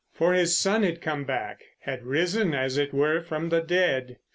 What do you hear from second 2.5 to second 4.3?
as it were, from the dead.